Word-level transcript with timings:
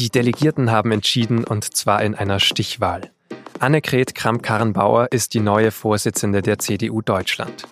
Die 0.00 0.08
Delegierten 0.08 0.70
haben 0.70 0.92
entschieden 0.92 1.44
und 1.44 1.76
zwar 1.76 2.02
in 2.02 2.14
einer 2.14 2.40
Stichwahl. 2.40 3.10
Annegret 3.58 4.14
Kramp-Karrenbauer 4.14 5.08
ist 5.10 5.34
die 5.34 5.40
neue 5.40 5.70
Vorsitzende 5.70 6.40
der 6.40 6.58
CDU 6.58 7.02
Deutschland. 7.02 7.64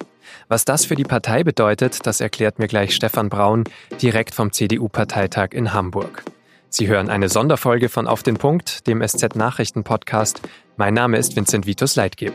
Was 0.46 0.66
das 0.66 0.84
für 0.84 0.94
die 0.94 1.04
Partei 1.04 1.42
bedeutet, 1.42 2.06
das 2.06 2.20
erklärt 2.20 2.58
mir 2.58 2.66
gleich 2.66 2.94
Stefan 2.94 3.30
Braun 3.30 3.64
direkt 4.02 4.34
vom 4.34 4.52
CDU-Parteitag 4.52 5.52
in 5.52 5.72
Hamburg. 5.72 6.22
Sie 6.68 6.86
hören 6.86 7.08
eine 7.08 7.30
Sonderfolge 7.30 7.88
von 7.88 8.06
Auf 8.06 8.22
den 8.22 8.36
Punkt, 8.36 8.86
dem 8.86 9.00
SZ-Nachrichten-Podcast. 9.00 10.42
Mein 10.76 10.92
Name 10.92 11.16
ist 11.16 11.34
Vincent 11.34 11.64
Vitus 11.64 11.96
Leitgeb. 11.96 12.34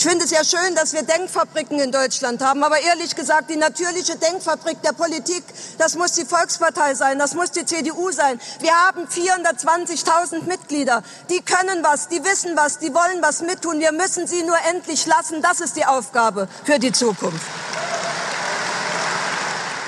Ich 0.00 0.06
finde 0.06 0.24
es 0.24 0.30
ja 0.30 0.42
schön, 0.42 0.74
dass 0.76 0.94
wir 0.94 1.02
Denkfabriken 1.02 1.78
in 1.78 1.92
Deutschland 1.92 2.40
haben, 2.42 2.64
aber 2.64 2.80
ehrlich 2.80 3.14
gesagt, 3.14 3.50
die 3.50 3.56
natürliche 3.56 4.16
Denkfabrik 4.16 4.80
der 4.80 4.94
Politik, 4.94 5.44
das 5.76 5.94
muss 5.94 6.12
die 6.12 6.24
Volkspartei 6.24 6.94
sein, 6.94 7.18
das 7.18 7.34
muss 7.34 7.50
die 7.50 7.66
CDU 7.66 8.10
sein. 8.10 8.40
Wir 8.60 8.72
haben 8.72 9.04
420.000 9.04 10.44
Mitglieder, 10.48 11.02
die 11.28 11.42
können 11.42 11.84
was, 11.84 12.08
die 12.08 12.24
wissen 12.24 12.56
was, 12.56 12.78
die 12.78 12.94
wollen 12.94 13.20
was 13.20 13.42
mittun. 13.42 13.78
Wir 13.78 13.92
müssen 13.92 14.26
sie 14.26 14.42
nur 14.42 14.56
endlich 14.70 15.04
lassen. 15.04 15.42
Das 15.42 15.60
ist 15.60 15.76
die 15.76 15.84
Aufgabe 15.84 16.48
für 16.64 16.78
die 16.78 16.92
Zukunft. 16.92 17.44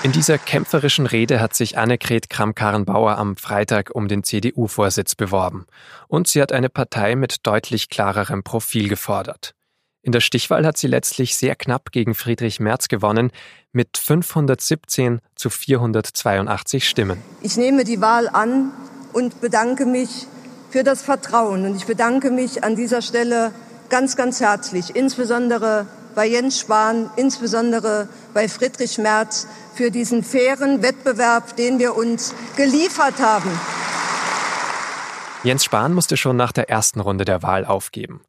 In 0.02 0.12
dieser 0.12 0.36
kämpferischen 0.36 1.06
Rede 1.06 1.40
hat 1.40 1.54
sich 1.54 1.78
Annegret 1.78 2.28
Kramp-Karrenbauer 2.28 3.16
am 3.16 3.38
Freitag 3.38 3.92
um 3.94 4.08
den 4.08 4.24
CDU-Vorsitz 4.24 5.14
beworben. 5.14 5.64
Und 6.06 6.28
sie 6.28 6.42
hat 6.42 6.52
eine 6.52 6.68
Partei 6.68 7.16
mit 7.16 7.46
deutlich 7.46 7.88
klarerem 7.88 8.42
Profil 8.42 8.90
gefordert. 8.90 9.54
In 10.04 10.10
der 10.10 10.20
Stichwahl 10.20 10.66
hat 10.66 10.76
sie 10.76 10.88
letztlich 10.88 11.36
sehr 11.36 11.54
knapp 11.54 11.92
gegen 11.92 12.16
Friedrich 12.16 12.58
Merz 12.58 12.88
gewonnen 12.88 13.30
mit 13.72 13.96
517 13.96 15.20
zu 15.36 15.48
482 15.48 16.88
Stimmen. 16.88 17.22
Ich 17.40 17.56
nehme 17.56 17.84
die 17.84 18.00
Wahl 18.00 18.28
an 18.28 18.72
und 19.12 19.40
bedanke 19.40 19.86
mich 19.86 20.26
für 20.70 20.82
das 20.82 21.02
Vertrauen. 21.02 21.64
Und 21.66 21.76
ich 21.76 21.86
bedanke 21.86 22.32
mich 22.32 22.64
an 22.64 22.74
dieser 22.74 23.00
Stelle 23.00 23.52
ganz, 23.90 24.16
ganz 24.16 24.40
herzlich, 24.40 24.96
insbesondere 24.96 25.86
bei 26.16 26.26
Jens 26.26 26.58
Spahn, 26.58 27.08
insbesondere 27.16 28.08
bei 28.34 28.48
Friedrich 28.48 28.98
Merz 28.98 29.46
für 29.74 29.92
diesen 29.92 30.24
fairen 30.24 30.82
Wettbewerb, 30.82 31.56
den 31.56 31.78
wir 31.78 31.96
uns 31.96 32.34
geliefert 32.56 33.20
haben. 33.20 33.50
Jens 35.44 35.64
Spahn 35.64 35.92
musste 35.92 36.16
schon 36.16 36.36
nach 36.36 36.52
der 36.52 36.68
ersten 36.68 37.00
Runde 37.00 37.24
der 37.24 37.42
Wahl 37.42 37.64
aufgeben. 37.64 38.20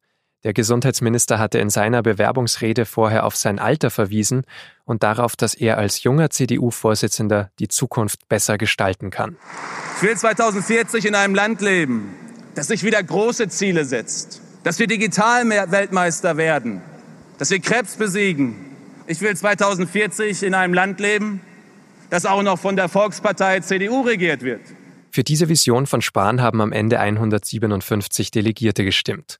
Der 0.43 0.51
Gesundheitsminister 0.53 1.39
hatte 1.39 1.59
in 1.59 1.69
seiner 1.69 2.01
Bewerbungsrede 2.01 2.85
vorher 2.85 3.25
auf 3.25 3.35
sein 3.37 3.59
Alter 3.59 3.89
verwiesen 3.89 4.43
und 4.83 5.01
darauf, 5.01 5.37
dass 5.37 5.53
er 5.53 5.77
als 5.77 6.03
junger 6.03 6.29
CDU-Vorsitzender 6.29 7.49
die 7.59 7.69
Zukunft 7.69 8.27
besser 8.27 8.57
gestalten 8.57 9.09
kann. 9.09 9.37
Ich 9.97 10.03
will 10.03 10.17
2040 10.17 11.05
in 11.05 11.15
einem 11.15 11.33
Land 11.33 11.61
leben, 11.61 12.13
das 12.55 12.67
sich 12.67 12.83
wieder 12.83 13.01
große 13.01 13.47
Ziele 13.47 13.85
setzt, 13.85 14.41
dass 14.65 14.79
wir 14.79 14.87
Digital-Weltmeister 14.87 16.35
werden, 16.35 16.81
dass 17.37 17.49
wir 17.49 17.59
Krebs 17.59 17.95
besiegen. 17.95 18.55
Ich 19.07 19.21
will 19.21 19.35
2040 19.35 20.43
in 20.43 20.55
einem 20.55 20.73
Land 20.73 20.99
leben, 20.99 21.39
das 22.09 22.25
auch 22.25 22.43
noch 22.43 22.59
von 22.59 22.75
der 22.75 22.89
Volkspartei 22.89 23.61
CDU 23.61 24.01
regiert 24.01 24.41
wird. 24.41 24.61
Für 25.13 25.23
diese 25.23 25.47
Vision 25.47 25.85
von 25.85 26.01
Spahn 26.01 26.41
haben 26.41 26.59
am 26.59 26.71
Ende 26.71 26.99
157 26.99 28.31
Delegierte 28.31 28.83
gestimmt. 28.83 29.37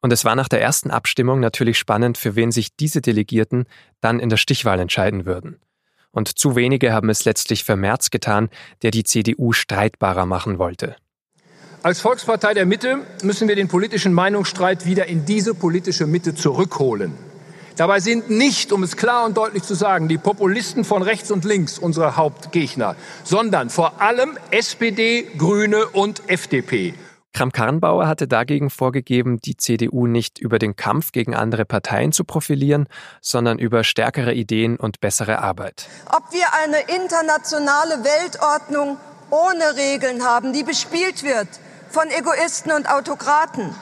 Und 0.00 0.12
es 0.12 0.24
war 0.24 0.36
nach 0.36 0.46
der 0.46 0.62
ersten 0.62 0.92
Abstimmung 0.92 1.40
natürlich 1.40 1.76
spannend, 1.76 2.16
für 2.16 2.36
wen 2.36 2.52
sich 2.52 2.76
diese 2.76 3.00
Delegierten 3.00 3.64
dann 4.00 4.20
in 4.20 4.28
der 4.28 4.36
Stichwahl 4.36 4.78
entscheiden 4.78 5.26
würden. 5.26 5.58
Und 6.12 6.38
zu 6.38 6.54
wenige 6.54 6.92
haben 6.92 7.10
es 7.10 7.24
letztlich 7.24 7.64
für 7.64 7.74
Merz 7.74 8.10
getan, 8.10 8.48
der 8.82 8.92
die 8.92 9.02
CDU 9.02 9.52
streitbarer 9.52 10.24
machen 10.24 10.60
wollte. 10.60 10.94
Als 11.82 12.00
Volkspartei 12.00 12.54
der 12.54 12.66
Mitte 12.66 12.98
müssen 13.24 13.48
wir 13.48 13.56
den 13.56 13.66
politischen 13.66 14.12
Meinungsstreit 14.12 14.86
wieder 14.86 15.06
in 15.06 15.24
diese 15.24 15.52
politische 15.52 16.06
Mitte 16.06 16.36
zurückholen. 16.36 17.12
Dabei 17.78 18.00
sind 18.00 18.28
nicht, 18.28 18.72
um 18.72 18.82
es 18.82 18.96
klar 18.96 19.24
und 19.24 19.36
deutlich 19.36 19.62
zu 19.62 19.74
sagen, 19.74 20.08
die 20.08 20.18
Populisten 20.18 20.82
von 20.82 21.00
rechts 21.00 21.30
und 21.30 21.44
links 21.44 21.78
unsere 21.78 22.16
Hauptgegner, 22.16 22.96
sondern 23.22 23.70
vor 23.70 24.02
allem 24.02 24.36
SPD, 24.50 25.22
Grüne 25.38 25.86
und 25.86 26.28
FDP. 26.28 26.94
Kramp-Karrenbauer 27.34 28.08
hatte 28.08 28.26
dagegen 28.26 28.68
vorgegeben, 28.68 29.38
die 29.40 29.56
CDU 29.56 30.08
nicht 30.08 30.40
über 30.40 30.58
den 30.58 30.74
Kampf 30.74 31.12
gegen 31.12 31.36
andere 31.36 31.64
Parteien 31.64 32.10
zu 32.10 32.24
profilieren, 32.24 32.88
sondern 33.20 33.60
über 33.60 33.84
stärkere 33.84 34.34
Ideen 34.34 34.76
und 34.76 34.98
bessere 34.98 35.38
Arbeit. 35.38 35.86
Ob 36.06 36.32
wir 36.32 36.46
eine 36.64 36.80
internationale 36.80 38.02
Weltordnung 38.02 38.96
ohne 39.30 39.76
Regeln 39.76 40.24
haben, 40.24 40.52
die 40.52 40.64
bespielt 40.64 41.22
wird 41.22 41.46
von 41.90 42.08
Egoisten 42.08 42.72
und 42.72 42.90
Autokraten, 42.90 43.72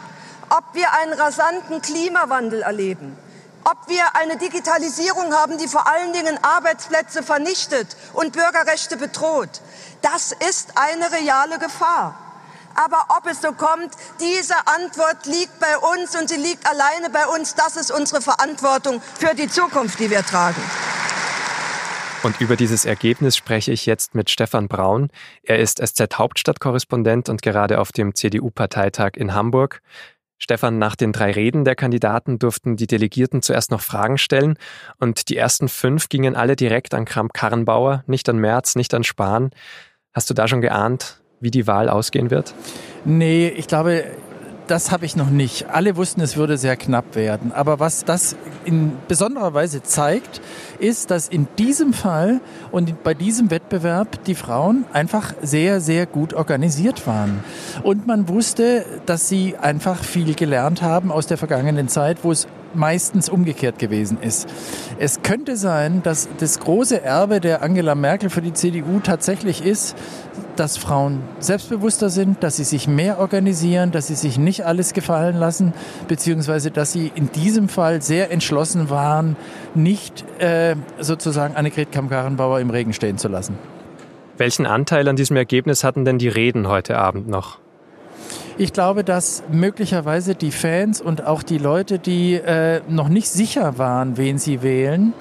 ob 0.51 0.65
wir 0.75 0.89
einen 1.01 1.15
rasanten 1.15 1.81
Klimawandel 1.81 2.61
erleben, 2.61 3.17
ob 3.66 3.88
wir 3.88 4.15
eine 4.15 4.37
Digitalisierung 4.37 5.34
haben, 5.34 5.59
die 5.59 5.66
vor 5.66 5.88
allen 5.88 6.12
Dingen 6.12 6.38
Arbeitsplätze 6.41 7.25
vernichtet 7.25 7.97
und 8.12 8.32
Bürgerrechte 8.32 8.97
bedroht. 8.97 9.60
Das 10.03 10.31
ist 10.31 10.75
eine 10.77 11.10
reale 11.10 11.59
Gefahr. 11.59 12.16
Aber 12.76 13.06
ob 13.16 13.26
es 13.26 13.41
so 13.41 13.53
kommt, 13.53 13.91
diese 14.21 14.55
Antwort 14.66 15.26
liegt 15.26 15.59
bei 15.59 15.78
uns 15.78 16.15
und 16.15 16.28
sie 16.28 16.37
liegt 16.37 16.65
alleine 16.65 17.10
bei 17.10 17.26
uns. 17.26 17.55
Das 17.56 17.76
ist 17.76 17.91
unsere 17.91 18.21
Verantwortung 18.21 19.03
für 19.19 19.34
die 19.34 19.49
Zukunft, 19.49 19.99
die 19.99 20.10
wir 20.10 20.25
tragen. 20.25 20.62
Und 22.22 22.41
über 22.41 22.56
dieses 22.56 22.84
Ergebnis 22.84 23.37
spreche 23.37 23.72
ich 23.72 23.87
jetzt 23.87 24.15
mit 24.15 24.31
Stefan 24.31 24.69
Braun. 24.69 25.10
Er 25.43 25.59
ist 25.59 25.84
SZ-Hauptstadtkorrespondent 25.84 27.28
und 27.28 27.43
gerade 27.43 27.81
auf 27.81 27.93
dem 27.93 28.15
CDU-Parteitag 28.15 29.12
in 29.15 29.34
Hamburg. 29.34 29.81
Stefan, 30.39 30.79
nach 30.79 30.97
den 30.97 31.13
drei 31.13 31.31
Reden 31.33 31.65
der 31.65 31.77
Kandidaten 31.77 32.39
durften 32.39 32.77
die 32.77 32.87
Delegierten 32.87 33.43
zuerst 33.43 33.71
noch 33.71 33.81
Fragen 33.81 34.19
stellen 34.19 34.59
und 34.99 35.29
die 35.29 35.37
ersten 35.37 35.69
fünf 35.69 36.09
gingen 36.09 36.37
alle 36.37 36.57
direkt 36.57 36.93
an 36.95 37.05
Kramp-Karrenbauer, 37.05 38.05
nicht 38.07 38.29
an 38.29 38.39
Merz, 38.39 38.77
nicht 38.77 38.93
an 38.93 39.05
Spahn. 39.05 39.51
Hast 40.13 40.29
du 40.29 40.35
da 40.35 40.47
schon 40.49 40.61
geahnt, 40.61 41.21
wie 41.41 41.51
die 41.51 41.67
Wahl 41.67 41.89
ausgehen 41.89 42.31
wird? 42.31 42.55
Nee, 43.05 43.49
ich 43.49 43.67
glaube, 43.67 44.05
das 44.66 44.91
habe 44.91 45.06
ich 45.06 45.16
noch 45.16 45.31
nicht. 45.31 45.69
Alle 45.71 45.97
wussten, 45.97 46.21
es 46.21 46.37
würde 46.37 46.59
sehr 46.59 46.77
knapp 46.77 47.15
werden. 47.15 47.53
Aber 47.53 47.81
was 47.81 48.04
das 48.04 48.37
in 48.65 48.93
besonderer 49.09 49.54
Weise 49.54 49.82
zeigt, 49.82 50.41
ist, 50.78 51.10
dass 51.10 51.28
in 51.28 51.47
diesem 51.59 51.93
Fall 51.93 52.41
und 52.72 53.03
bei 53.03 53.15
diesem 53.15 53.50
Wettbewerb 53.50 54.25
die 54.25 54.34
Frauen 54.34 54.84
einfach 54.93 55.34
sehr, 55.43 55.81
sehr 55.81 56.06
gut 56.06 56.34
organisiert 56.34 57.06
waren. 57.06 57.44
Und 57.82 58.06
man 58.06 58.28
wusste, 58.28 58.84
dass 59.06 59.28
sie 59.28 59.56
einfach 59.56 60.03
viel 60.03 60.34
gelernt 60.34 60.82
haben 60.82 61.12
aus 61.12 61.26
der 61.26 61.38
vergangenen 61.38 61.88
Zeit, 61.88 62.19
wo 62.22 62.32
es 62.32 62.49
meistens 62.75 63.28
umgekehrt 63.28 63.78
gewesen 63.78 64.19
ist. 64.21 64.49
Es 64.99 65.22
könnte 65.22 65.56
sein, 65.56 66.03
dass 66.03 66.28
das 66.38 66.60
große 66.60 67.03
Erbe 67.03 67.41
der 67.41 67.62
Angela 67.62 67.94
Merkel 67.94 68.28
für 68.31 68.43
die 68.43 68.53
CDU 68.53 69.00
tatsächlich 69.00 69.65
ist, 69.65 69.97
dass 70.56 70.77
Frauen 70.77 71.22
selbstbewusster 71.39 72.11
sind, 72.11 72.43
dass 72.43 72.56
sie 72.56 72.65
sich 72.65 72.89
mehr 72.89 73.19
organisieren, 73.19 73.93
dass 73.93 74.09
sie 74.09 74.15
sich 74.15 74.39
nicht 74.39 74.65
alles 74.65 74.93
gefallen 74.93 75.37
lassen, 75.37 75.72
beziehungsweise 76.09 76.71
dass 76.71 76.93
sie 76.93 77.12
in 77.15 77.31
diesem 77.33 77.69
Fall 77.69 78.03
sehr 78.03 78.31
entschlossen 78.31 78.91
waren, 78.91 79.37
nicht 79.75 80.25
äh, 80.41 80.77
sozusagen 80.99 81.55
Annegret 81.55 81.93
Kamm-Karrenbauer 81.93 82.61
im 82.61 82.71
Regen 82.71 82.93
stehen 82.93 83.19
zu 83.19 83.28
lassen. 83.28 83.59
Welchen 84.39 84.67
Anteil 84.67 85.09
an 85.09 85.17
diesem 85.17 85.37
Ergebnis 85.37 85.84
hatten 85.84 86.05
denn 86.05 86.19
die 86.19 86.28
Reden 86.28 86.69
heute 86.69 86.99
Abend 86.99 87.28
noch? 87.28 87.59
Ich 88.59 88.73
glaube, 88.73 89.05
dass 89.05 89.43
möglicherweise 89.50 90.34
die 90.34 90.50
Fans 90.50 91.00
und 91.00 91.27
auch 91.27 91.43
die 91.43 91.58
Leute, 91.58 91.99
die 91.99 92.35
äh, 92.35 92.81
noch 92.88 93.08
nicht 93.08 93.29
sicher 93.29 93.76
waren, 93.76 94.17
wen 94.17 94.38
sie 94.38 94.62
wählen, 94.62 95.12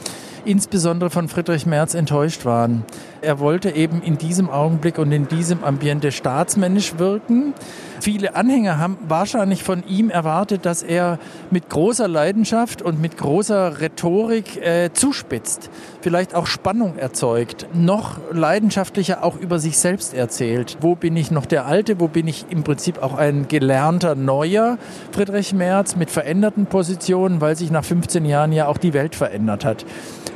insbesondere 0.45 1.09
von 1.09 1.27
Friedrich 1.27 1.65
Merz 1.65 1.93
enttäuscht 1.93 2.45
waren. 2.45 2.83
Er 3.21 3.39
wollte 3.39 3.71
eben 3.71 4.01
in 4.01 4.17
diesem 4.17 4.49
Augenblick 4.49 4.97
und 4.97 5.11
in 5.11 5.27
diesem 5.27 5.63
Ambiente 5.63 6.11
staatsmännisch 6.11 6.97
wirken. 6.97 7.53
Viele 7.99 8.35
Anhänger 8.35 8.77
haben 8.77 8.97
wahrscheinlich 9.07 9.63
von 9.63 9.83
ihm 9.87 10.09
erwartet, 10.09 10.65
dass 10.65 10.83
er 10.83 11.19
mit 11.51 11.69
großer 11.69 12.07
Leidenschaft 12.07 12.81
und 12.81 13.01
mit 13.01 13.17
großer 13.17 13.79
Rhetorik 13.81 14.57
äh, 14.57 14.91
zuspitzt, 14.93 15.69
vielleicht 16.01 16.35
auch 16.35 16.47
Spannung 16.47 16.97
erzeugt, 16.97 17.67
noch 17.73 18.19
leidenschaftlicher 18.31 19.23
auch 19.23 19.37
über 19.37 19.59
sich 19.59 19.77
selbst 19.77 20.13
erzählt. 20.13 20.77
Wo 20.81 20.95
bin 20.95 21.15
ich 21.17 21.31
noch 21.31 21.45
der 21.45 21.65
Alte? 21.65 21.99
Wo 21.99 22.07
bin 22.07 22.27
ich 22.27 22.45
im 22.49 22.63
Prinzip 22.63 23.01
auch 23.01 23.15
ein 23.15 23.47
gelernter 23.47 24.15
Neuer 24.15 24.77
Friedrich 25.11 25.53
Merz 25.53 25.95
mit 25.95 26.11
veränderten 26.11 26.65
Positionen, 26.65 27.41
weil 27.41 27.55
sich 27.55 27.71
nach 27.71 27.83
15 27.83 28.25
Jahren 28.25 28.51
ja 28.51 28.67
auch 28.67 28.77
die 28.77 28.93
Welt 28.93 29.15
verändert 29.15 29.65
hat. 29.65 29.85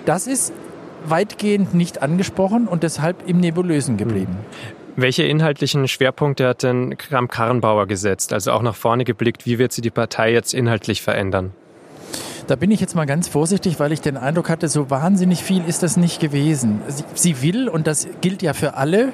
Das 0.05 0.27
ist 0.27 0.53
weitgehend 1.05 1.73
nicht 1.73 2.01
angesprochen 2.01 2.67
und 2.67 2.83
deshalb 2.83 3.27
im 3.27 3.39
Nebulösen 3.39 3.97
geblieben. 3.97 4.37
Welche 4.95 5.23
inhaltlichen 5.23 5.87
Schwerpunkte 5.87 6.47
hat 6.47 6.63
denn 6.63 6.97
Kram-Karrenbauer 6.97 7.87
gesetzt? 7.87 8.33
Also 8.33 8.51
auch 8.51 8.61
nach 8.61 8.75
vorne 8.75 9.05
geblickt, 9.05 9.45
wie 9.45 9.59
wird 9.59 9.71
sie 9.71 9.81
die 9.81 9.91
Partei 9.91 10.31
jetzt 10.31 10.53
inhaltlich 10.53 11.01
verändern? 11.01 11.53
Da 12.47 12.55
bin 12.55 12.71
ich 12.71 12.79
jetzt 12.79 12.95
mal 12.95 13.05
ganz 13.05 13.27
vorsichtig, 13.27 13.79
weil 13.79 13.91
ich 13.91 14.01
den 14.01 14.17
Eindruck 14.17 14.49
hatte, 14.49 14.67
so 14.69 14.89
wahnsinnig 14.89 15.43
viel 15.43 15.63
ist 15.65 15.83
das 15.83 15.97
nicht 15.97 16.19
gewesen. 16.19 16.81
Sie, 16.87 17.03
sie 17.13 17.41
will, 17.43 17.69
und 17.69 17.85
das 17.85 18.07
gilt 18.21 18.41
ja 18.41 18.53
für 18.53 18.73
alle, 18.73 19.13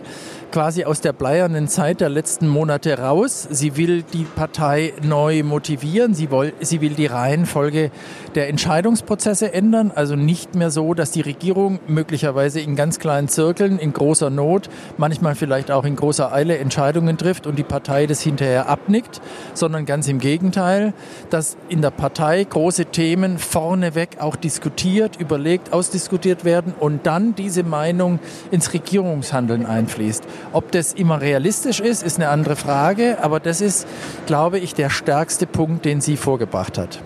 quasi 0.51 0.85
aus 0.85 1.01
der 1.01 1.13
bleiernen 1.13 1.67
Zeit 1.67 2.01
der 2.01 2.09
letzten 2.09 2.47
Monate 2.47 2.99
raus. 2.99 3.47
Sie 3.49 3.77
will 3.77 4.03
die 4.03 4.23
Partei 4.23 4.93
neu 5.01 5.43
motivieren. 5.43 6.13
Sie, 6.13 6.31
will, 6.31 6.53
sie 6.61 6.81
will 6.81 6.93
die 6.93 7.05
Reihenfolge 7.05 7.91
der 8.35 8.49
Entscheidungsprozesse 8.49 9.53
ändern. 9.53 9.91
Also 9.93 10.15
nicht 10.15 10.55
mehr 10.55 10.71
so, 10.71 10.93
dass 10.93 11.11
die 11.11 11.21
Regierung 11.21 11.79
möglicherweise 11.87 12.59
in 12.59 12.75
ganz 12.75 12.99
kleinen 12.99 13.27
Zirkeln, 13.27 13.79
in 13.79 13.93
großer 13.93 14.29
Not, 14.29 14.69
manchmal 14.97 15.35
vielleicht 15.35 15.71
auch 15.71 15.85
in 15.85 15.95
großer 15.95 16.31
Eile 16.33 16.57
Entscheidungen 16.57 17.17
trifft 17.17 17.47
und 17.47 17.57
die 17.57 17.63
Partei 17.63 18.05
das 18.05 18.21
hinterher 18.21 18.69
abnickt, 18.69 19.21
sondern 19.53 19.85
ganz 19.85 20.07
im 20.07 20.19
Gegenteil, 20.19 20.93
dass 21.29 21.57
in 21.69 21.81
der 21.81 21.91
Partei 21.91 22.43
große 22.43 22.85
Themen 22.85 23.37
vorneweg 23.37 24.17
auch 24.19 24.35
diskutiert, 24.35 25.19
überlegt, 25.19 25.73
ausdiskutiert 25.73 26.45
werden 26.45 26.73
und 26.79 27.05
dann 27.05 27.35
diese 27.35 27.63
Meinung 27.63 28.19
ins 28.51 28.73
Regierungshandeln 28.73 29.65
einfließt. 29.65 30.23
Ob 30.53 30.71
das 30.71 30.93
immer 30.93 31.21
realistisch 31.21 31.79
ist, 31.79 32.03
ist 32.03 32.17
eine 32.17 32.29
andere 32.29 32.55
Frage, 32.55 33.17
aber 33.21 33.39
das 33.39 33.61
ist, 33.61 33.87
glaube 34.25 34.59
ich, 34.59 34.73
der 34.73 34.89
stärkste 34.89 35.47
Punkt, 35.47 35.85
den 35.85 36.01
sie 36.01 36.17
vorgebracht 36.17 36.77
hat. 36.77 37.01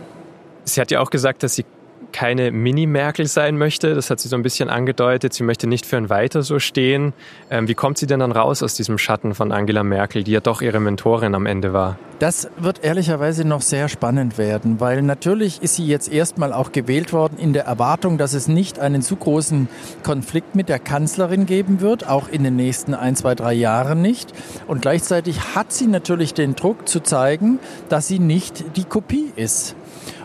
Sie 0.66 0.80
hat 0.80 0.92
ja 0.92 1.00
auch 1.00 1.10
gesagt, 1.10 1.44
dass 1.44 1.56
sie 1.56 1.66
keine 2.12 2.52
Mini-Merkel 2.52 3.28
sein 3.28 3.58
möchte. 3.58 3.96
Das 3.96 4.10
hat 4.10 4.20
sie 4.20 4.28
so 4.28 4.36
ein 4.36 4.44
bisschen 4.44 4.70
angedeutet. 4.70 5.34
Sie 5.34 5.44
möchte 5.44 5.68
nicht 5.68 5.86
für 5.86 5.98
ein 5.98 6.10
Weiter 6.10 6.44
so 6.44 6.60
stehen. 6.60 7.14
Ähm, 7.50 7.68
wie 7.68 7.76
kommt 7.76 7.98
sie 7.98 8.08
denn 8.08 8.20
dann 8.20 8.32
raus 8.32 8.64
aus 8.64 8.74
diesem 8.76 8.98
Schatten 8.98 9.36
von 9.36 9.52
Angela 9.52 9.84
Merkel, 9.84 10.24
die 10.24 10.32
ja 10.32 10.40
doch 10.40 10.62
ihre 10.62 10.80
Mentorin 10.80 11.36
am 11.36 11.46
Ende 11.46 11.74
war? 11.74 11.98
Das 12.20 12.50
wird 12.58 12.84
ehrlicherweise 12.84 13.46
noch 13.46 13.62
sehr 13.62 13.88
spannend 13.88 14.38
werden, 14.38 14.82
weil 14.82 15.02
natürlich 15.02 15.62
ist 15.62 15.76
sie 15.76 15.88
jetzt 15.88 16.12
erstmal 16.12 16.52
auch 16.52 16.74
gewählt 16.74 17.14
worden 17.14 17.38
in 17.38 17.54
der 17.54 17.64
Erwartung, 17.64 18.18
dass 18.18 18.34
es 18.34 18.50
nicht 18.50 18.78
einen 18.78 19.02
zu 19.02 19.16
großen 19.16 19.70
Konflikt 20.04 20.54
mit 20.54 20.68
der 20.68 20.80
Kanzlerin 20.80 21.46
geben 21.46 21.80
wird, 21.80 22.10
auch 22.10 22.28
in 22.28 22.44
den 22.44 22.58
nächsten 22.58 22.94
ein, 22.94 23.16
zwei, 23.16 23.36
drei 23.36 23.54
Jahren 23.54 24.02
nicht. 24.02 24.34
Und 24.68 24.82
gleichzeitig 24.82 25.56
hat 25.56 25.72
sie 25.72 25.88
natürlich 25.88 26.34
den 26.34 26.56
Druck 26.56 26.90
zu 26.90 27.00
zeigen, 27.00 27.58
dass 27.88 28.10
sie 28.10 28.20
nicht 28.20 28.76
die 28.76 28.84
Kopie 28.84 29.32
ist. 29.38 29.78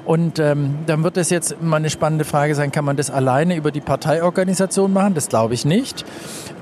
Und 0.04 0.38
ähm, 0.38 0.80
dann 0.86 1.02
wird 1.02 1.16
es 1.16 1.30
jetzt 1.30 1.62
mal 1.62 1.76
eine 1.76 1.88
spannende 1.88 2.24
Frage 2.24 2.54
sein, 2.54 2.70
kann 2.72 2.84
man 2.84 2.96
das 2.96 3.10
alleine 3.10 3.56
über 3.56 3.70
die 3.70 3.80
Parteiorganisation 3.80 4.92
machen? 4.92 5.14
Das 5.14 5.28
glaube 5.28 5.54
ich 5.54 5.64
nicht. 5.64 6.04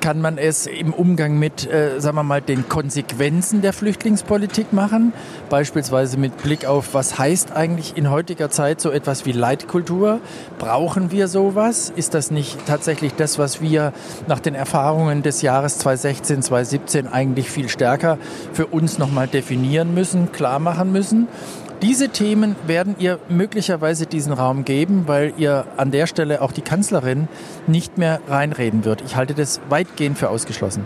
Kann 0.01 0.21
man 0.21 0.39
es 0.39 0.67
im 0.67 0.93
Umgang 0.93 1.39
mit, 1.39 1.71
äh, 1.71 2.01
sagen 2.01 2.17
wir 2.17 2.23
mal, 2.23 2.41
den 2.41 2.69
Konsequenzen 2.69 3.61
der 3.61 3.73
Flüchtlingspolitik 3.73 4.73
machen? 4.73 5.13
Beispielsweise 5.51 6.19
mit 6.19 6.37
Blick 6.39 6.67
auf, 6.67 6.95
was 6.95 7.19
heißt 7.19 7.53
eigentlich 7.53 7.97
in 7.97 8.11
heutiger 8.11 8.49
Zeit 8.51 8.81
so 8.81 8.91
etwas 8.91 9.27
wie 9.27 9.33
Leitkultur? 9.33 10.21
Brauchen 10.59 11.11
wir 11.11 11.27
sowas? 11.27 11.93
Ist 11.95 12.15
das 12.15 12.31
nicht 12.31 12.67
tatsächlich 12.67 13.15
das, 13.15 13.39
was 13.39 13.61
wir 13.61 13.93
nach 14.29 14.41
den 14.41 14.55
Erfahrungen 14.55 15.23
des 15.23 15.43
Jahres 15.43 15.79
2016, 15.79 16.43
2017 16.43 17.09
eigentlich 17.09 17.51
viel 17.51 17.69
stärker 17.69 18.19
für 18.53 18.67
uns 18.67 18.99
nochmal 18.99 19.27
definieren 19.27 19.95
müssen, 19.95 20.31
klar 20.31 20.61
machen 20.61 20.93
müssen? 20.93 21.27
Diese 21.83 22.11
Themen 22.11 22.55
werden 22.69 22.95
ihr 23.01 23.19
möglicherweise 23.29 24.07
diesen 24.07 24.33
Raum 24.33 24.65
geben, 24.65 25.09
weil 25.09 25.33
ihr 25.37 25.67
an 25.77 25.91
der 25.91 26.07
Stelle 26.07 26.41
auch 26.41 26.53
die 26.53 26.61
Kanzlerin 26.61 27.27
nicht 27.67 27.99
mehr 27.99 28.21
reinreden 28.29 28.85
wird. 28.85 29.03
Ich 29.03 29.17
halte 29.17 29.35
das 29.35 29.61
weitgehend 29.69 30.17
für 30.17 30.31
ausgeschlossen. 30.31 30.85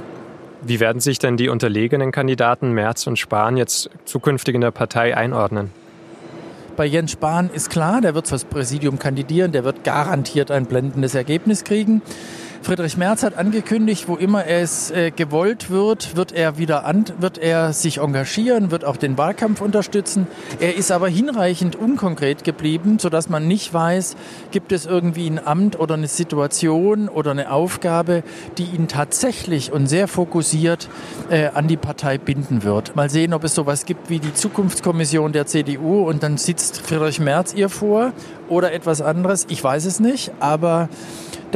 Wie 0.62 0.80
werden 0.80 1.00
sich 1.00 1.18
denn 1.18 1.36
die 1.36 1.50
unterlegenen 1.50 2.12
Kandidaten 2.12 2.72
Merz 2.72 3.06
und 3.06 3.18
Spahn 3.18 3.58
jetzt 3.58 3.90
zukünftig 4.06 4.54
in 4.54 4.62
der 4.62 4.70
Partei 4.70 5.14
einordnen? 5.14 5.70
Bei 6.76 6.86
Jens 6.86 7.12
Spahn 7.12 7.50
ist 7.52 7.68
klar, 7.68 8.00
der 8.00 8.14
wird 8.14 8.28
fürs 8.28 8.44
Präsidium 8.44 8.98
kandidieren, 8.98 9.52
der 9.52 9.64
wird 9.64 9.84
garantiert 9.84 10.50
ein 10.50 10.64
blendendes 10.64 11.14
Ergebnis 11.14 11.64
kriegen. 11.64 12.00
Friedrich 12.66 12.96
Merz 12.96 13.22
hat 13.22 13.38
angekündigt, 13.38 14.08
wo 14.08 14.16
immer 14.16 14.48
es 14.48 14.90
äh, 14.90 15.12
gewollt 15.12 15.70
wird, 15.70 16.16
wird 16.16 16.32
er 16.32 16.58
wieder 16.58 16.84
an, 16.84 17.04
wird 17.20 17.38
er 17.38 17.72
sich 17.72 17.98
engagieren, 17.98 18.72
wird 18.72 18.84
auch 18.84 18.96
den 18.96 19.16
Wahlkampf 19.16 19.60
unterstützen. 19.60 20.26
Er 20.58 20.74
ist 20.74 20.90
aber 20.90 21.06
hinreichend 21.06 21.76
unkonkret 21.76 22.42
geblieben, 22.42 22.98
sodass 22.98 23.28
man 23.28 23.46
nicht 23.46 23.72
weiß, 23.72 24.16
gibt 24.50 24.72
es 24.72 24.84
irgendwie 24.84 25.28
ein 25.28 25.38
Amt 25.46 25.78
oder 25.78 25.94
eine 25.94 26.08
Situation 26.08 27.08
oder 27.08 27.30
eine 27.30 27.52
Aufgabe, 27.52 28.24
die 28.58 28.64
ihn 28.64 28.88
tatsächlich 28.88 29.70
und 29.70 29.86
sehr 29.86 30.08
fokussiert 30.08 30.88
äh, 31.30 31.46
an 31.54 31.68
die 31.68 31.76
Partei 31.76 32.18
binden 32.18 32.64
wird. 32.64 32.96
Mal 32.96 33.10
sehen, 33.10 33.32
ob 33.32 33.44
es 33.44 33.54
sowas 33.54 33.86
gibt 33.86 34.10
wie 34.10 34.18
die 34.18 34.34
Zukunftskommission 34.34 35.30
der 35.30 35.46
CDU 35.46 36.00
und 36.00 36.24
dann 36.24 36.36
sitzt 36.36 36.78
Friedrich 36.80 37.20
Merz 37.20 37.54
ihr 37.54 37.68
vor 37.68 38.12
oder 38.48 38.72
etwas 38.72 39.02
anderes. 39.02 39.46
Ich 39.48 39.62
weiß 39.62 39.84
es 39.84 40.00
nicht, 40.00 40.32
aber 40.40 40.88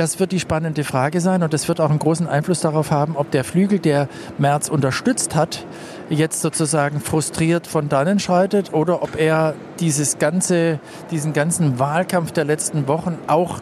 das 0.00 0.18
wird 0.18 0.32
die 0.32 0.40
spannende 0.40 0.82
Frage 0.82 1.20
sein 1.20 1.42
und 1.42 1.52
das 1.52 1.68
wird 1.68 1.78
auch 1.78 1.90
einen 1.90 1.98
großen 1.98 2.26
Einfluss 2.26 2.60
darauf 2.60 2.90
haben, 2.90 3.16
ob 3.16 3.30
der 3.32 3.44
Flügel, 3.44 3.78
der 3.78 4.08
Merz 4.38 4.70
unterstützt 4.70 5.34
hat, 5.34 5.66
jetzt 6.08 6.40
sozusagen 6.40 7.00
frustriert 7.00 7.66
von 7.66 7.90
dannen 7.90 8.18
schreitet 8.18 8.72
oder 8.72 9.02
ob 9.02 9.20
er 9.20 9.54
dieses 9.78 10.18
ganze, 10.18 10.80
diesen 11.10 11.34
ganzen 11.34 11.78
Wahlkampf 11.78 12.32
der 12.32 12.44
letzten 12.44 12.88
Wochen 12.88 13.18
auch 13.26 13.60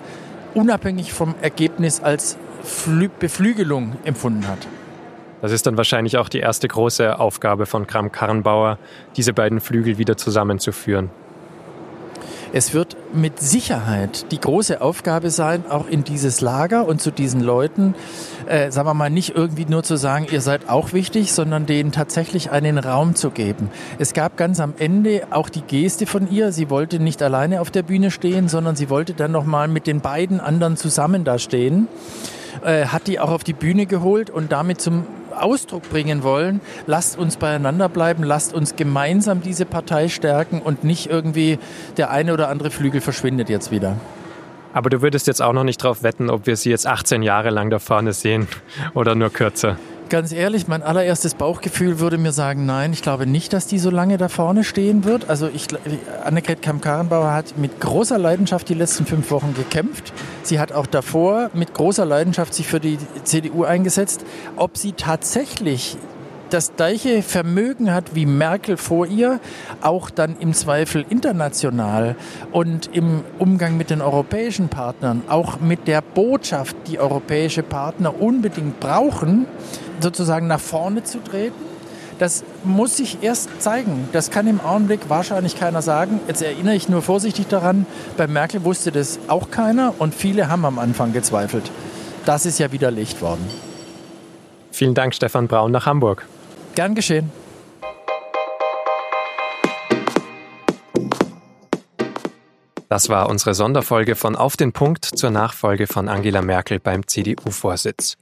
unabhängig 0.55 1.13
vom 1.13 1.35
Ergebnis 1.43 2.01
als 2.01 2.39
Beflügelung 3.19 3.97
empfunden 4.05 4.47
hat. 4.47 4.69
Das 5.43 5.51
ist 5.51 5.67
dann 5.67 5.77
wahrscheinlich 5.77 6.19
auch 6.19 6.29
die 6.29 6.39
erste 6.39 6.69
große 6.69 7.19
Aufgabe 7.19 7.67
von 7.67 7.89
Kram-Karrenbauer, 7.89 8.79
diese 9.17 9.33
beiden 9.33 9.59
Flügel 9.59 9.99
wieder 9.99 10.17
zusammenzuführen. 10.17 11.11
Es 12.53 12.73
wird 12.73 12.97
mit 13.13 13.41
Sicherheit 13.41 14.33
die 14.33 14.41
große 14.41 14.81
Aufgabe 14.81 15.31
sein, 15.31 15.65
auch 15.69 15.87
in 15.87 16.03
dieses 16.05 16.41
Lager 16.41 16.87
und 16.87 17.01
zu 17.01 17.11
diesen 17.11 17.43
Leuten, 17.43 17.95
äh, 18.47 18.71
sagen 18.71 18.89
wir 18.89 18.95
mal, 18.95 19.11
nicht 19.11 19.37
irgendwie 19.37 19.67
nur 19.67 19.83
zu 19.83 19.97
sagen, 19.97 20.27
ihr 20.31 20.41
seid 20.41 20.69
auch 20.69 20.95
wichtig, 20.95 21.33
sondern 21.33 21.67
denen 21.67 21.93
tatsächlich 21.93 22.51
einen 22.51 22.79
Raum 22.79 23.15
zu 23.15 23.31
geben. 23.31 23.71
Es 23.99 24.15
gab 24.15 24.39
ganz 24.39 24.61
am 24.61 24.73
Ende 24.79 25.27
auch 25.31 25.51
die 25.51 25.61
Geste 25.61 26.07
von 26.07 26.31
ihr. 26.31 26.53
Sie 26.53 26.71
wollte 26.71 27.01
nicht 27.01 27.23
alleine 27.23 27.61
auf 27.61 27.71
der 27.71 27.83
Bühne 27.83 28.11
stehen, 28.11 28.49
sondern 28.49 28.77
sie 28.77 28.89
wollte 28.89 29.13
dann 29.13 29.33
nochmal 29.33 29.69
mit 29.69 29.87
den 29.87 30.01
beiden 30.01 30.41
anderen 30.41 30.79
zusammen 30.79 31.25
da 31.25 31.39
stehen 31.39 31.87
äh, 32.65 32.87
hat 32.87 33.07
die 33.07 33.21
auch 33.21 33.31
auf 33.31 33.45
die 33.45 33.53
Bühne 33.53 33.87
geholt 33.87 34.31
und 34.31 34.53
damit 34.53 34.81
zum 34.81 35.07
Ausdruck 35.43 35.89
bringen 35.91 36.23
wollen, 36.23 36.61
lasst 36.87 37.19
uns 37.19 37.37
beieinander 37.37 37.89
bleiben, 37.89 38.23
lasst 38.23 38.55
uns 38.55 38.77
gemeinsam 38.77 39.43
diese 39.43 39.65
Partei 39.65 40.09
stärken 40.09 40.61
und 40.61 40.85
nicht 40.85 41.11
irgendwie 41.11 41.59
der 41.97 42.11
eine 42.11 42.33
oder 42.33 42.49
andere 42.49 42.71
Flügel 42.71 43.01
verschwindet 43.01 43.49
jetzt 43.49 43.71
wieder. 43.71 43.97
Aber 44.73 44.91
du 44.91 45.03
würdest 45.03 45.27
jetzt 45.27 45.41
auch 45.41 45.53
noch 45.53 45.65
nicht 45.65 45.83
darauf 45.83 46.03
wetten, 46.03 46.31
ob 46.31 46.47
wir 46.47 46.57
sie 46.57 46.71
jetzt 46.71 46.87
18 46.87 47.23
Jahre 47.23 47.51
lang 47.51 47.71
da 47.71 47.79
vorne 47.79 48.13
sehen 48.13 48.47
oder 48.95 49.15
nur 49.15 49.33
kürzer. 49.33 49.77
Ganz 50.09 50.33
ehrlich, 50.33 50.69
mein 50.69 50.83
allererstes 50.83 51.35
Bauchgefühl 51.35 51.99
würde 51.99 52.17
mir 52.17 52.33
sagen, 52.33 52.65
nein, 52.65 52.95
ich 52.95 53.03
glaube 53.03 53.27
nicht, 53.27 53.53
dass 53.53 53.67
die 53.67 53.79
so 53.79 53.91
lange 53.91 54.17
da 54.17 54.31
vorne 54.31 54.65
stehen 54.65 55.05
wird. 55.05 55.29
Also 55.29 55.51
ich, 55.53 55.67
Annegret 56.25 56.63
Kamm-Karrenbauer 56.63 57.35
hat 57.35 57.59
mit 57.59 57.79
großer 57.79 58.17
Leidenschaft 58.17 58.71
die 58.71 58.75
letzten 58.75 59.05
fünf 59.05 59.31
Wochen 59.31 59.53
gekämpft. 59.53 60.15
Sie 60.43 60.59
hat 60.59 60.73
auch 60.73 60.87
davor 60.87 61.51
mit 61.53 61.75
großer 61.75 62.07
Leidenschaft 62.07 62.55
sich 62.55 62.67
für 62.67 62.81
die 62.81 62.97
CDU 63.25 63.65
eingesetzt. 63.65 64.25
Ob 64.57 64.79
sie 64.79 64.93
tatsächlich 64.93 65.99
das 66.51 66.75
gleiche 66.77 67.23
Vermögen 67.23 67.93
hat 67.93 68.15
wie 68.15 68.27
Merkel 68.27 68.77
vor 68.77 69.07
ihr, 69.07 69.41
auch 69.81 70.11
dann 70.11 70.37
im 70.39 70.53
Zweifel 70.55 71.05
international 71.09 72.17
und 72.53 72.95
im 72.95 73.25
Umgang 73.39 73.77
mit 73.77 73.91
den 73.91 74.01
europäischen 74.01 74.69
Partnern, 74.69 75.23
auch 75.29 75.61
mit 75.61 75.87
der 75.87 76.03
Botschaft, 76.03 76.77
die 76.87 76.99
europäische 76.99 77.63
Partner 77.63 78.21
unbedingt 78.21 78.81
brauchen, 78.81 79.47
sozusagen 80.01 80.47
nach 80.47 80.61
vorne 80.61 81.05
zu 81.05 81.23
treten. 81.23 81.69
Das 82.19 82.43
muss 82.65 82.97
sich 82.97 83.19
erst 83.23 83.63
zeigen. 83.63 84.09
Das 84.13 84.31
kann 84.31 84.49
im 84.49 84.61
Augenblick 84.61 85.09
wahrscheinlich 85.09 85.57
keiner 85.57 85.83
sagen. 85.83 86.21
Jetzt 86.27 86.43
erinnere 86.43 86.75
ich 86.75 86.89
nur 86.89 87.01
vorsichtig 87.01 87.47
daran, 87.47 87.87
bei 88.17 88.27
Merkel 88.27 88.65
wusste 88.65 88.91
das 88.91 89.21
auch 89.29 89.51
keiner 89.51 89.95
und 89.99 90.15
viele 90.15 90.49
haben 90.49 90.65
am 90.65 90.81
Anfang 90.81 91.13
gezweifelt. 91.13 91.71
Das 92.25 92.45
ist 92.45 92.59
ja 92.59 92.73
widerlegt 92.73 93.23
worden. 93.23 93.49
Vielen 94.73 94.95
Dank, 94.95 95.15
Stefan 95.15 95.47
Braun 95.47 95.71
nach 95.71 95.87
Hamburg. 95.87 96.27
Gern 96.79 96.95
geschehen. 96.95 97.33
Das 102.89 103.09
war 103.09 103.29
unsere 103.29 103.55
Sonderfolge 103.55 104.15
von 104.15 104.37
Auf 104.37 104.57
den 104.57 104.71
Punkt 104.71 105.05
zur 105.05 105.31
Nachfolge 105.31 105.89
von 105.89 106.09
Angela 106.09 106.41
Merkel 106.41 106.79
beim 106.79 107.05
CDU-Vorsitz. 107.05 108.17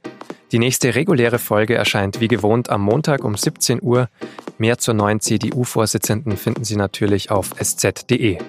Die 0.51 0.57
nächste 0.57 0.95
reguläre 0.95 1.37
Folge 1.37 1.75
erscheint 1.75 2.19
wie 2.19 2.27
gewohnt 2.27 2.71
am 2.71 2.81
Montag 2.81 3.23
um 3.23 3.37
17 3.37 3.79
Uhr. 3.79 4.09
Mehr 4.57 4.79
zur 4.79 4.95
neuen 4.95 5.19
CDU-Vorsitzenden 5.19 6.35
finden 6.35 6.63
Sie 6.63 6.77
natürlich 6.77 7.29
auf 7.29 7.51
sz.de. 7.59 8.39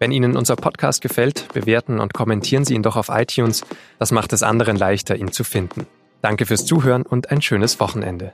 Wenn 0.00 0.10
Ihnen 0.10 0.36
unser 0.36 0.56
Podcast 0.56 1.02
gefällt, 1.02 1.46
bewerten 1.54 2.00
und 2.00 2.14
kommentieren 2.14 2.64
Sie 2.64 2.74
ihn 2.74 2.82
doch 2.82 2.96
auf 2.96 3.10
iTunes. 3.10 3.62
Das 4.00 4.10
macht 4.10 4.32
es 4.32 4.42
anderen 4.42 4.76
leichter, 4.76 5.14
ihn 5.14 5.30
zu 5.30 5.44
finden. 5.44 5.86
Danke 6.20 6.46
fürs 6.46 6.66
Zuhören 6.66 7.02
und 7.02 7.30
ein 7.30 7.42
schönes 7.42 7.78
Wochenende. 7.78 8.32